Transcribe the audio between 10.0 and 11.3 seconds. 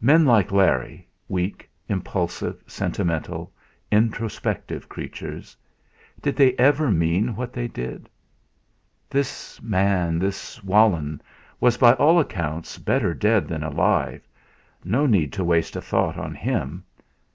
this Walenn,